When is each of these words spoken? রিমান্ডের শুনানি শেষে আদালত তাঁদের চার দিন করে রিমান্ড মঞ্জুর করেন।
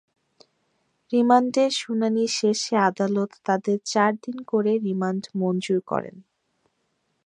রিমান্ডের 1.13 1.71
শুনানি 1.71 2.25
শেষে 2.37 2.75
আদালত 2.89 3.31
তাঁদের 3.45 3.77
চার 3.85 4.11
দিন 4.15 4.37
করে 4.43 4.71
রিমান্ড 4.77 5.23
মঞ্জুর 5.35 5.79
করেন। 5.81 6.15